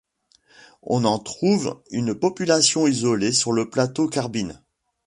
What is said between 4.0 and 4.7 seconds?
Carbine.